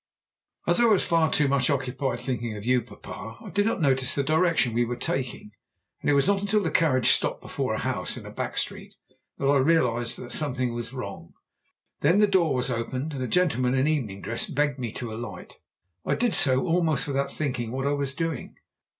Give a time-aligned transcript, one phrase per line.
[0.65, 4.15] "As I was far too much occupied thinking of you, papa, I did not notice
[4.15, 5.51] the direction we were taking,
[6.01, 8.95] and it was not until the carriage stopped before a house in a back street
[9.37, 11.33] that I realized that something was wrong.
[11.99, 15.57] Then the door was opened, and a gentleman in evening dress begged me to alight.
[16.03, 18.55] I did so, almost without thinking what I was doing.